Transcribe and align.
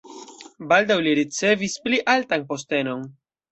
Baldaŭ 0.71 0.97
li 1.09 1.13
ricevis 1.19 1.77
pli 1.85 2.01
altan 2.17 2.49
postenon. 2.51 3.07